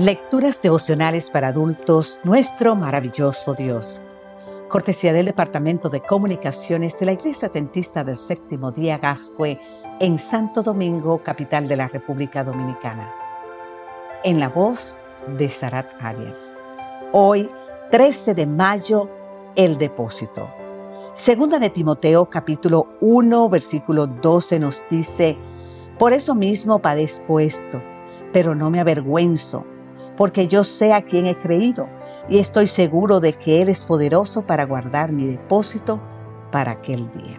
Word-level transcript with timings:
Lecturas 0.00 0.62
devocionales 0.62 1.28
para 1.28 1.48
adultos, 1.48 2.20
nuestro 2.24 2.74
maravilloso 2.74 3.52
Dios. 3.52 4.00
Cortesía 4.70 5.12
del 5.12 5.26
Departamento 5.26 5.90
de 5.90 6.00
Comunicaciones 6.00 6.98
de 6.98 7.04
la 7.04 7.12
Iglesia 7.12 7.48
Adventista 7.48 8.02
del 8.02 8.16
Séptimo 8.16 8.72
Día 8.72 8.96
Gascue 8.96 9.60
en 10.00 10.18
Santo 10.18 10.62
Domingo, 10.62 11.22
capital 11.22 11.68
de 11.68 11.76
la 11.76 11.86
República 11.86 12.42
Dominicana. 12.42 13.12
En 14.24 14.40
la 14.40 14.48
voz 14.48 15.02
de 15.36 15.50
Sarat 15.50 15.92
Arias. 16.00 16.54
Hoy, 17.12 17.50
13 17.90 18.32
de 18.32 18.46
mayo, 18.46 19.10
el 19.54 19.76
depósito. 19.76 20.48
Segunda 21.12 21.58
de 21.58 21.68
Timoteo 21.68 22.24
capítulo 22.24 22.88
1 23.02 23.50
versículo 23.50 24.06
12 24.06 24.60
nos 24.60 24.82
dice, 24.88 25.36
Por 25.98 26.14
eso 26.14 26.34
mismo 26.34 26.78
padezco 26.78 27.38
esto, 27.38 27.82
pero 28.32 28.54
no 28.54 28.70
me 28.70 28.80
avergüenzo 28.80 29.66
porque 30.20 30.48
yo 30.48 30.64
sé 30.64 30.92
a 30.92 31.00
quién 31.00 31.26
he 31.26 31.34
creído 31.34 31.88
y 32.28 32.40
estoy 32.40 32.66
seguro 32.66 33.20
de 33.20 33.32
que 33.32 33.62
Él 33.62 33.70
es 33.70 33.86
poderoso 33.86 34.42
para 34.42 34.66
guardar 34.66 35.12
mi 35.12 35.24
depósito 35.26 35.98
para 36.52 36.72
aquel 36.72 37.10
día. 37.12 37.38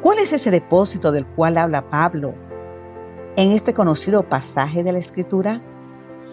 ¿Cuál 0.00 0.20
es 0.20 0.32
ese 0.32 0.50
depósito 0.50 1.12
del 1.12 1.26
cual 1.26 1.58
habla 1.58 1.90
Pablo 1.90 2.32
en 3.36 3.52
este 3.52 3.74
conocido 3.74 4.26
pasaje 4.26 4.82
de 4.82 4.92
la 4.92 4.98
Escritura? 4.98 5.60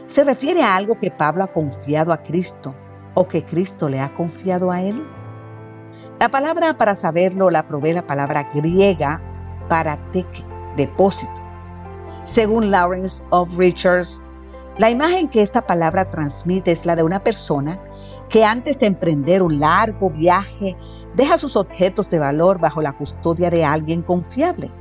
¿Se 0.05 0.23
refiere 0.23 0.63
a 0.63 0.77
algo 0.77 0.97
que 0.97 1.11
Pablo 1.11 1.43
ha 1.43 1.47
confiado 1.47 2.13
a 2.13 2.23
Cristo 2.23 2.73
o 3.13 3.27
que 3.27 3.43
Cristo 3.43 3.89
le 3.89 3.99
ha 3.99 4.13
confiado 4.13 4.71
a 4.71 4.81
él? 4.81 5.05
La 6.21 6.31
palabra 6.31 6.77
para 6.77 6.95
saberlo 6.95 7.49
la 7.49 7.67
provee 7.67 7.91
la 7.91 8.07
palabra 8.07 8.49
griega 8.53 9.21
parateque, 9.67 10.45
depósito. 10.77 11.33
Según 12.23 12.71
Lawrence 12.71 13.21
of 13.31 13.57
Richards, 13.57 14.23
la 14.79 14.89
imagen 14.89 15.27
que 15.27 15.41
esta 15.41 15.67
palabra 15.67 16.09
transmite 16.09 16.71
es 16.71 16.85
la 16.85 16.95
de 16.95 17.03
una 17.03 17.21
persona 17.21 17.77
que 18.29 18.45
antes 18.45 18.79
de 18.79 18.85
emprender 18.85 19.43
un 19.43 19.59
largo 19.59 20.09
viaje 20.09 20.77
deja 21.15 21.37
sus 21.37 21.57
objetos 21.57 22.09
de 22.09 22.17
valor 22.17 22.59
bajo 22.59 22.81
la 22.81 22.93
custodia 22.93 23.49
de 23.49 23.65
alguien 23.65 24.01
confiable 24.01 24.71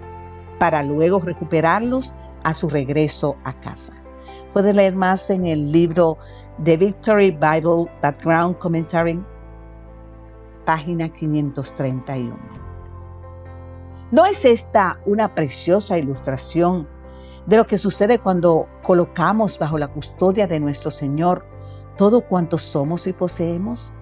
para 0.61 0.85
luego 0.85 1.19
recuperarlos 1.19 2.15
a 2.45 2.55
su 2.55 2.69
regreso 2.69 3.37
a 3.43 3.53
casa. 3.59 3.93
Puede 4.53 4.73
leer 4.73 4.95
más 4.95 5.31
en 5.31 5.47
el 5.47 5.73
libro 5.73 6.17
The 6.63 6.77
Victory 6.77 7.33
Bible 7.33 7.91
Background 8.01 8.57
Commentary, 8.59 9.21
página 10.65 11.09
531. 11.09 12.37
¿No 14.13 14.25
es 14.27 14.45
esta 14.45 15.01
una 15.07 15.35
preciosa 15.35 15.99
ilustración 15.99 16.87
de 17.49 17.57
lo 17.57 17.67
que 17.67 17.79
sucede 17.79 18.19
cuando 18.19 18.69
colocamos 18.83 19.59
bajo 19.59 19.79
la 19.79 19.89
custodia 19.89 20.47
de 20.47 20.61
nuestro 20.61 20.91
Señor 20.91 21.47
todo 21.97 22.21
cuanto 22.21 22.59
somos 22.59 23.07
y 23.07 23.15
poseemos? 23.15 23.95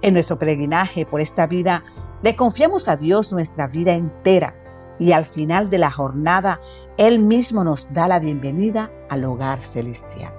En 0.00 0.14
nuestro 0.14 0.38
peregrinaje 0.38 1.04
por 1.04 1.20
esta 1.20 1.46
vida, 1.46 1.84
le 2.22 2.34
confiamos 2.34 2.88
a 2.88 2.96
Dios 2.96 3.30
nuestra 3.30 3.66
vida 3.66 3.94
entera 3.94 4.56
y 4.98 5.12
al 5.12 5.26
final 5.26 5.68
de 5.68 5.76
la 5.76 5.90
jornada, 5.90 6.62
Él 6.96 7.18
mismo 7.18 7.62
nos 7.62 7.92
da 7.92 8.08
la 8.08 8.18
bienvenida 8.18 8.90
al 9.10 9.24
hogar 9.24 9.60
celestial. 9.60 10.32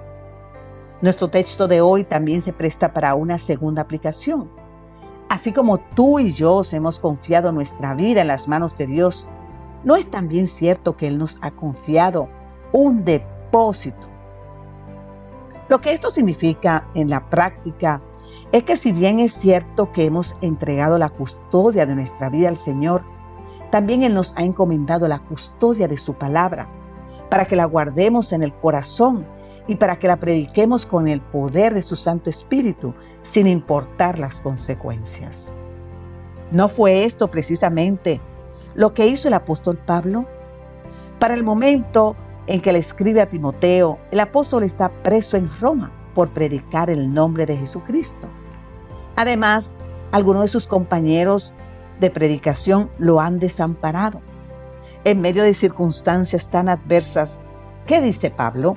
Nuestro 1.00 1.28
texto 1.28 1.68
de 1.68 1.80
hoy 1.80 2.02
también 2.02 2.40
se 2.40 2.52
presta 2.52 2.92
para 2.92 3.14
una 3.14 3.38
segunda 3.38 3.82
aplicación. 3.82 4.50
Así 5.28 5.52
como 5.52 5.78
tú 5.94 6.18
y 6.18 6.32
yo 6.32 6.62
hemos 6.72 6.98
confiado 6.98 7.52
nuestra 7.52 7.94
vida 7.94 8.22
en 8.22 8.26
las 8.26 8.48
manos 8.48 8.74
de 8.74 8.88
Dios, 8.88 9.28
¿No 9.84 9.96
es 9.96 10.10
también 10.10 10.46
cierto 10.46 10.96
que 10.96 11.06
Él 11.06 11.18
nos 11.18 11.38
ha 11.40 11.50
confiado 11.50 12.28
un 12.72 13.04
depósito? 13.04 14.08
Lo 15.68 15.80
que 15.80 15.92
esto 15.92 16.10
significa 16.10 16.88
en 16.94 17.10
la 17.10 17.28
práctica 17.28 18.02
es 18.52 18.64
que 18.64 18.76
si 18.76 18.92
bien 18.92 19.20
es 19.20 19.32
cierto 19.32 19.92
que 19.92 20.04
hemos 20.04 20.36
entregado 20.40 20.98
la 20.98 21.10
custodia 21.10 21.86
de 21.86 21.94
nuestra 21.94 22.28
vida 22.28 22.48
al 22.48 22.56
Señor, 22.56 23.02
también 23.70 24.02
Él 24.02 24.14
nos 24.14 24.34
ha 24.36 24.42
encomendado 24.42 25.06
la 25.08 25.18
custodia 25.18 25.86
de 25.86 25.98
su 25.98 26.14
palabra, 26.14 26.68
para 27.30 27.44
que 27.44 27.56
la 27.56 27.66
guardemos 27.66 28.32
en 28.32 28.42
el 28.42 28.54
corazón 28.54 29.26
y 29.66 29.76
para 29.76 29.98
que 29.98 30.08
la 30.08 30.16
prediquemos 30.16 30.86
con 30.86 31.06
el 31.06 31.20
poder 31.20 31.74
de 31.74 31.82
su 31.82 31.94
Santo 31.94 32.30
Espíritu, 32.30 32.94
sin 33.22 33.46
importar 33.46 34.18
las 34.18 34.40
consecuencias. 34.40 35.54
¿No 36.50 36.70
fue 36.70 37.04
esto 37.04 37.28
precisamente 37.28 38.22
lo 38.78 38.94
que 38.94 39.08
hizo 39.08 39.26
el 39.26 39.34
apóstol 39.34 39.76
Pablo? 39.76 40.24
Para 41.18 41.34
el 41.34 41.42
momento 41.42 42.14
en 42.46 42.60
que 42.60 42.72
le 42.72 42.78
escribe 42.78 43.20
a 43.20 43.28
Timoteo, 43.28 43.98
el 44.12 44.20
apóstol 44.20 44.62
está 44.62 44.88
preso 45.02 45.36
en 45.36 45.50
Roma 45.58 45.90
por 46.14 46.28
predicar 46.28 46.88
el 46.88 47.12
nombre 47.12 47.44
de 47.44 47.56
Jesucristo. 47.56 48.28
Además, 49.16 49.76
algunos 50.12 50.42
de 50.42 50.48
sus 50.48 50.68
compañeros 50.68 51.52
de 51.98 52.08
predicación 52.08 52.88
lo 52.98 53.18
han 53.18 53.40
desamparado. 53.40 54.22
En 55.02 55.20
medio 55.20 55.42
de 55.42 55.54
circunstancias 55.54 56.48
tan 56.48 56.68
adversas, 56.68 57.42
¿qué 57.84 58.00
dice 58.00 58.30
Pablo? 58.30 58.76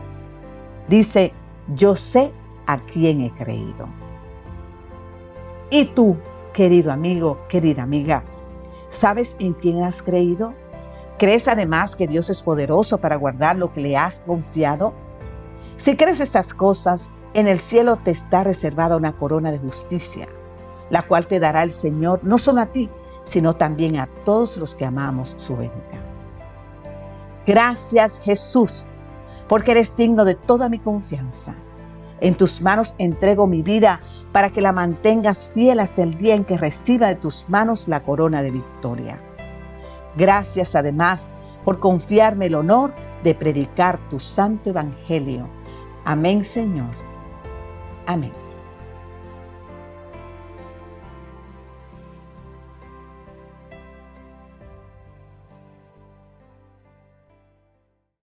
Dice, 0.87 1.31
yo 1.75 1.95
sé 1.95 2.33
a 2.65 2.79
quién 2.79 3.21
he 3.21 3.29
creído. 3.29 3.87
Y 5.69 5.85
tú, 5.85 6.17
querido 6.53 6.91
amigo, 6.91 7.37
querida 7.49 7.83
amiga, 7.83 8.23
¿Sabes 8.91 9.37
en 9.39 9.53
quién 9.53 9.83
has 9.83 10.01
creído? 10.01 10.53
¿Crees 11.17 11.47
además 11.47 11.95
que 11.95 12.07
Dios 12.07 12.29
es 12.29 12.43
poderoso 12.43 12.97
para 12.97 13.15
guardar 13.15 13.55
lo 13.55 13.71
que 13.71 13.79
le 13.79 13.95
has 13.95 14.19
confiado? 14.19 14.93
Si 15.77 15.95
crees 15.95 16.19
estas 16.19 16.53
cosas, 16.53 17.13
en 17.33 17.47
el 17.47 17.57
cielo 17.57 17.95
te 17.95 18.11
está 18.11 18.43
reservada 18.43 18.97
una 18.97 19.17
corona 19.17 19.49
de 19.49 19.59
justicia, 19.59 20.27
la 20.89 21.03
cual 21.03 21.25
te 21.25 21.39
dará 21.39 21.63
el 21.63 21.71
Señor 21.71 22.19
no 22.23 22.37
solo 22.37 22.59
a 22.59 22.65
ti, 22.65 22.89
sino 23.23 23.53
también 23.53 23.95
a 23.95 24.07
todos 24.25 24.57
los 24.57 24.75
que 24.75 24.83
amamos 24.83 25.35
su 25.37 25.55
venida. 25.55 25.71
Gracias 27.47 28.19
Jesús, 28.25 28.85
porque 29.47 29.71
eres 29.71 29.95
digno 29.95 30.25
de 30.25 30.35
toda 30.35 30.67
mi 30.67 30.79
confianza. 30.79 31.55
En 32.21 32.35
tus 32.35 32.61
manos 32.61 32.95
entrego 32.99 33.47
mi 33.47 33.61
vida 33.61 33.99
para 34.31 34.51
que 34.51 34.61
la 34.61 34.71
mantengas 34.71 35.51
fiel 35.53 35.79
hasta 35.79 36.03
el 36.03 36.17
día 36.17 36.35
en 36.35 36.45
que 36.45 36.57
reciba 36.57 37.07
de 37.07 37.15
tus 37.15 37.49
manos 37.49 37.87
la 37.87 38.03
corona 38.03 38.41
de 38.41 38.51
victoria. 38.51 39.21
Gracias 40.15 40.75
además 40.75 41.31
por 41.65 41.79
confiarme 41.79 42.45
el 42.45 42.55
honor 42.55 42.93
de 43.23 43.35
predicar 43.35 43.99
tu 44.09 44.19
santo 44.19 44.69
evangelio. 44.69 45.47
Amén, 46.05 46.43
Señor. 46.43 46.91
Amén. 48.05 48.40